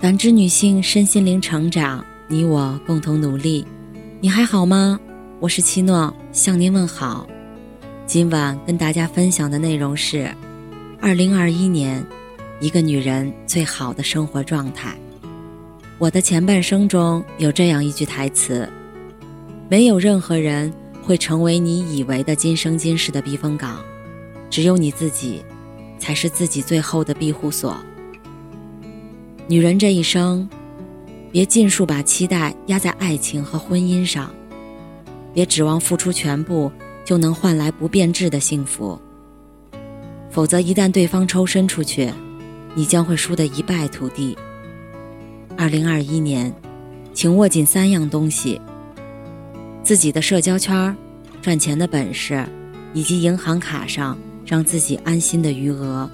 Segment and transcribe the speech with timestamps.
[0.00, 3.66] 感知女性身心灵成长，你我共同努力。
[4.20, 4.96] 你还好吗？
[5.40, 7.26] 我是七诺，向您问好。
[8.06, 10.32] 今晚跟大家分享的内容是：
[11.00, 12.06] 二零二一年，
[12.60, 14.96] 一个女人最好的生活状态。
[15.98, 18.68] 我的前半生中有这样一句台词：
[19.68, 20.72] 没有任何人
[21.02, 23.82] 会成为你以为的今生今世的避风港，
[24.48, 25.44] 只有你自己，
[25.98, 27.76] 才是自己最后的庇护所。
[29.48, 30.48] 女人这一生。
[31.30, 34.30] 别尽数把期待压在爱情和婚姻上，
[35.34, 36.72] 别指望付出全部
[37.04, 38.98] 就能换来不变质的幸福。
[40.30, 42.10] 否则，一旦对方抽身出去，
[42.74, 44.36] 你将会输得一败涂地。
[45.56, 46.50] 二零二一年，
[47.12, 48.58] 请握紧三样东西：
[49.82, 50.96] 自己的社交圈、
[51.42, 52.42] 赚钱的本事，
[52.94, 56.10] 以及银行卡上让自己安心的余额。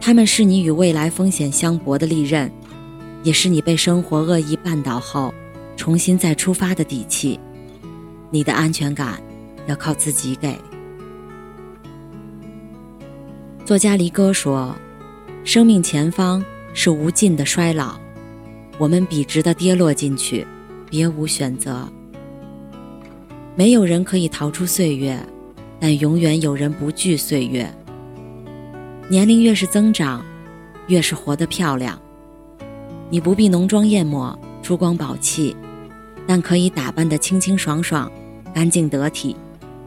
[0.00, 2.50] 他们是你与未来风险相搏的利刃。
[3.22, 5.34] 也是你被生活恶意绊倒后，
[5.76, 7.38] 重新再出发的底气。
[8.30, 9.20] 你的安全感，
[9.66, 10.56] 要靠自己给。
[13.62, 14.74] 作家离歌说
[15.44, 16.42] ：“生命前方
[16.72, 18.00] 是无尽的衰老，
[18.78, 20.46] 我们笔直的跌落进去，
[20.88, 21.86] 别无选择。
[23.54, 25.20] 没有人可以逃出岁月，
[25.78, 27.70] 但永远有人不惧岁月。
[29.10, 30.24] 年龄越是增长，
[30.86, 32.00] 越是活得漂亮。”
[33.10, 35.56] 你不必浓妆艳抹、珠光宝气，
[36.28, 38.08] 但可以打扮得清清爽爽、
[38.54, 39.34] 干净得体，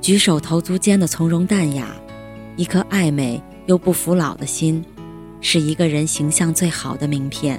[0.02, 1.88] 举手投足间的从容淡雅，
[2.58, 4.84] 一颗爱美又不服老的心，
[5.40, 7.58] 是一个人形象最好的名片。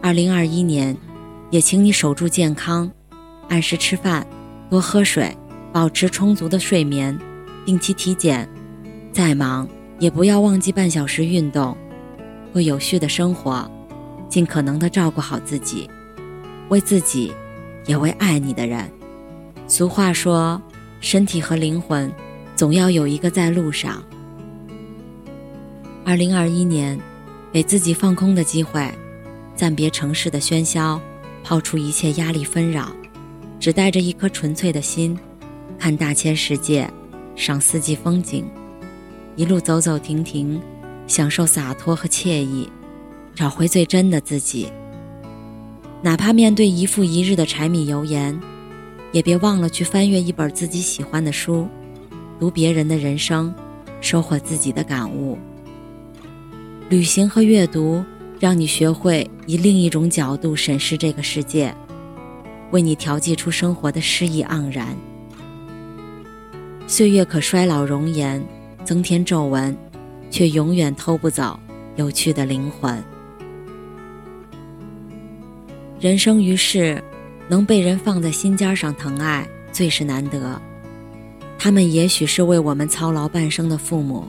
[0.00, 0.96] 二零二一年，
[1.50, 2.90] 也请你守住健康，
[3.50, 4.26] 按时吃饭，
[4.70, 5.36] 多喝水，
[5.70, 7.18] 保持充足的睡眠，
[7.66, 8.48] 定期体检，
[9.12, 9.68] 再忙
[10.00, 11.76] 也不要忘记半小时运动，
[12.52, 13.70] 过有序的生活。
[14.28, 15.90] 尽可能的照顾好自己，
[16.68, 17.32] 为自己，
[17.86, 18.88] 也为爱你的人。
[19.66, 20.62] 俗话说，
[21.00, 22.10] 身体和灵魂，
[22.54, 24.00] 总要有一个在路上。
[26.04, 26.96] 二零二一年，
[27.52, 28.88] 给自己放空的机会，
[29.56, 31.00] 暂别城市的喧嚣，
[31.42, 32.92] 抛出一切压力纷扰，
[33.58, 35.18] 只带着一颗纯粹的心，
[35.76, 36.88] 看大千世界，
[37.34, 38.48] 赏四季风景，
[39.36, 40.60] 一路走走停停，
[41.06, 42.68] 享受洒脱和惬意。
[43.34, 44.66] 找回最真的自己，
[46.02, 48.38] 哪怕面对一复一日的柴米油盐，
[49.12, 51.66] 也别忘了去翻阅一本自己喜欢的书，
[52.38, 53.54] 读别人的人生，
[54.00, 55.38] 收获自己的感悟。
[56.90, 58.04] 旅行和阅读
[58.38, 61.74] 让你学会以另一种角度审视这个世界，
[62.72, 64.94] 为你调剂出生活的诗意盎然。
[66.86, 68.44] 岁月可衰老容颜，
[68.84, 69.76] 增添皱纹，
[70.30, 71.58] 却永远偷不走
[71.96, 73.02] 有趣的灵魂。
[76.00, 77.02] 人生于世，
[77.48, 80.60] 能被人放在心尖上疼爱，最是难得。
[81.58, 84.26] 他们也许是为我们操劳半生的父母，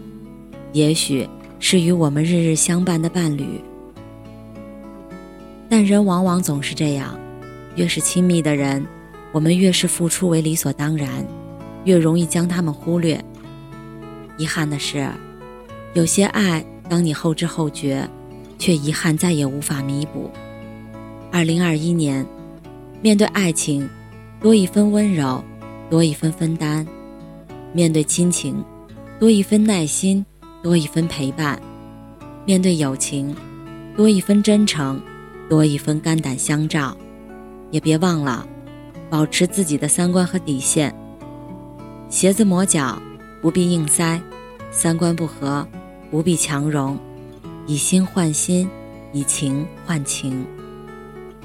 [0.74, 1.28] 也许
[1.60, 3.62] 是与我们日日相伴的伴侣。
[5.70, 7.18] 但人往往总是这样，
[7.78, 8.86] 越是亲密的人，
[9.32, 11.26] 我们越是付出为理所当然，
[11.86, 13.24] 越容易将他们忽略。
[14.42, 15.08] 遗憾的是，
[15.94, 18.10] 有些爱，当你后知后觉，
[18.58, 20.32] 却遗憾再也无法弥补。
[21.32, 22.26] 二零二一年，
[23.04, 23.88] 面对爱情，
[24.40, 25.44] 多一分温柔，
[25.92, 26.84] 多一分分担；
[27.72, 28.66] 面对亲情，
[29.20, 30.26] 多一分耐心，
[30.64, 31.56] 多一分陪伴；
[32.44, 33.36] 面对友情，
[33.96, 35.00] 多一分真诚，
[35.48, 36.98] 多一分肝胆相照。
[37.70, 38.44] 也别忘了，
[39.08, 40.92] 保持自己的三观和底线。
[42.10, 43.00] 鞋子磨脚，
[43.40, 44.20] 不必硬塞；
[44.72, 45.68] 三观不合，
[46.10, 46.98] 不必强融。
[47.68, 48.68] 以心换心，
[49.12, 50.46] 以情换情。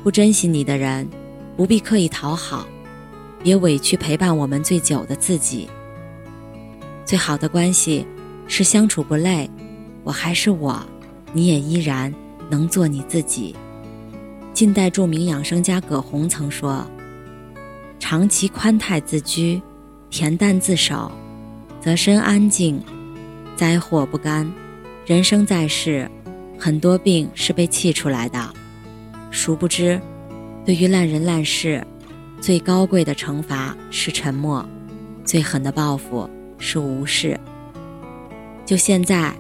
[0.03, 1.07] 不珍惜你的人，
[1.57, 2.67] 不必刻意讨好，
[3.43, 5.69] 别委屈陪伴我们最久的自己。
[7.05, 8.07] 最好的关系
[8.47, 9.51] 是相处不累，
[10.05, 10.81] 我还是我，
[11.33, 12.13] 你也依然
[12.49, 13.55] 能做你自己。
[14.55, 16.87] 近代著名养生家葛洪曾说
[18.01, 19.61] ：“长期宽泰自居，
[20.11, 21.11] 恬淡自守，
[21.81, 22.83] 则身安静，
[23.57, 24.51] 灾祸不干。
[25.07, 26.11] 人生在世，
[26.59, 28.53] 很多病是被气出来的。”
[29.31, 30.01] 殊不知，
[30.65, 31.85] 对于烂人烂事，
[32.41, 34.67] 最高贵的惩罚是沉默，
[35.25, 37.39] 最狠的报复是无视。
[38.65, 39.35] 就现在，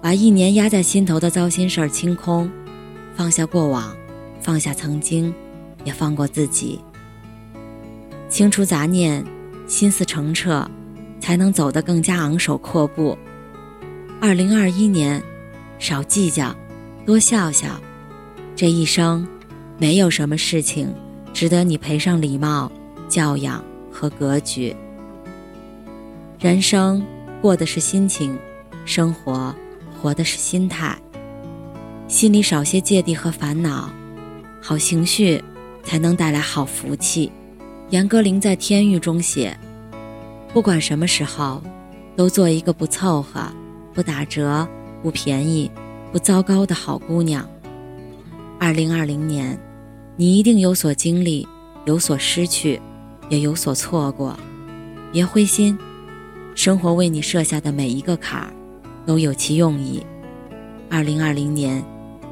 [0.00, 2.50] 把一年压在心头的糟心事儿清空，
[3.14, 3.94] 放下过往，
[4.40, 5.32] 放下曾经，
[5.84, 6.80] 也放过自己。
[8.28, 9.24] 清除杂念，
[9.68, 10.68] 心思澄澈，
[11.20, 13.16] 才能走得更加昂首阔步。
[14.26, 15.22] 二零二一年，
[15.78, 16.52] 少计较，
[17.04, 17.80] 多笑笑。
[18.56, 19.24] 这一生，
[19.78, 20.92] 没有什么事情
[21.32, 22.68] 值得你赔上礼貌、
[23.08, 24.74] 教养和格局。
[26.40, 27.06] 人生
[27.40, 28.36] 过的是心情，
[28.84, 29.54] 生活
[30.02, 30.98] 活的是心态。
[32.08, 33.88] 心里少些芥蒂和烦恼，
[34.60, 35.40] 好情绪
[35.84, 37.30] 才能带来好福气。
[37.90, 39.56] 严歌苓在《天域》中写
[40.52, 41.62] ：“不管什么时候，
[42.16, 43.40] 都做一个不凑合、
[43.96, 44.68] 不打折、
[45.02, 45.68] 不便宜、
[46.12, 47.48] 不糟糕的好姑娘。”
[48.60, 49.58] 二零二零年，
[50.16, 51.48] 你一定有所经历，
[51.86, 52.80] 有所失去，
[53.28, 54.38] 也有所错过。
[55.10, 55.76] 别灰心，
[56.54, 58.52] 生活为你设下的每一个坎儿，
[59.04, 60.04] 都有其用意。
[60.88, 61.82] 二零二零年。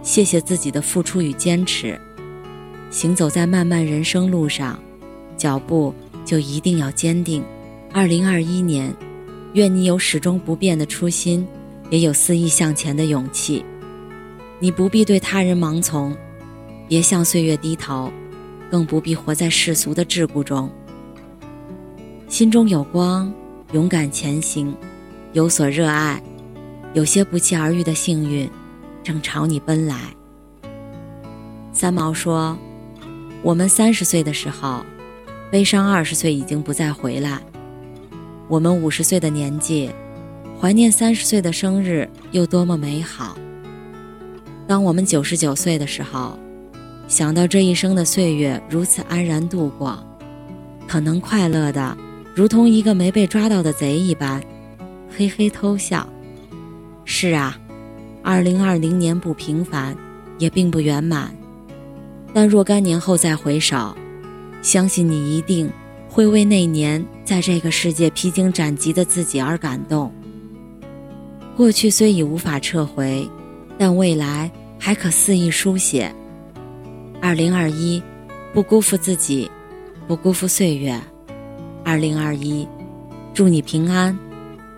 [0.02, 1.98] 谢谢自己的付出与坚持，
[2.90, 4.78] 行走在漫漫人生路上，
[5.34, 5.94] 脚步
[6.26, 7.42] 就一定要坚定。
[7.90, 8.94] 二零二一年，
[9.54, 11.46] 愿你有始终不变的初心，
[11.88, 13.64] 也有肆意向前的勇气。
[14.58, 16.16] 你不必对他人盲从，
[16.88, 18.12] 别向岁月低头，
[18.70, 20.70] 更不必活在世俗的桎梏中。
[22.28, 23.32] 心中有光，
[23.72, 24.74] 勇敢前行，
[25.32, 26.20] 有所热爱，
[26.92, 28.50] 有些不期而遇的幸运。
[29.04, 29.96] 正朝你奔来。
[31.72, 32.58] 三毛说
[33.42, 34.84] ：“我们三十岁的时候，
[35.50, 37.38] 悲伤二十岁已经不再回来；
[38.48, 39.90] 我们五十岁的年纪，
[40.60, 43.36] 怀念三十岁的生日又多么美好。
[44.66, 46.38] 当我们九十九岁的时候，
[47.08, 49.98] 想到这一生的岁月如此安然度过，
[50.86, 51.96] 可能快乐的
[52.34, 54.42] 如同一个没被抓到的贼一般，
[55.10, 56.08] 嘿嘿偷笑。
[57.04, 57.58] 是啊。”
[58.26, 59.94] 二零二零年不平凡，
[60.38, 61.30] 也并不圆满，
[62.32, 63.94] 但若干年后再回首，
[64.62, 65.70] 相信你一定
[66.14, 70.12] 会为那年在这个世界披荆斩棘的自己而感动。
[71.56, 73.28] 过去虽已无法撤回，
[73.76, 76.14] 但未来还可肆意书写。
[77.20, 78.00] 二零二一，
[78.52, 79.50] 不辜负自己，
[80.06, 80.96] 不辜负岁月。
[81.84, 82.64] 二零二一，
[83.34, 84.16] 祝你平安，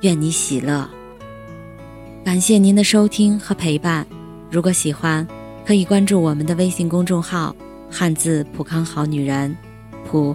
[0.01, 0.89] 愿你喜乐。
[2.25, 4.07] 感谢您的收听和陪伴，
[4.51, 5.29] 如果喜欢，
[5.67, 7.55] 可以关注我们的微信公众号
[7.93, 9.55] “汉字浦康好女人”，
[10.09, 10.35] 浦